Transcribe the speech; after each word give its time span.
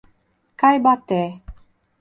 Caibaté 0.59 1.21